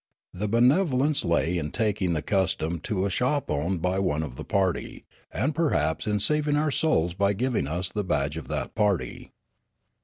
[0.33, 4.35] The benevo lence lay in taking the custom to a shop owned by one of
[4.35, 8.73] the part}^ and perhaps in saving our souls b}' giving us the badge of that
[8.73, 9.29] party.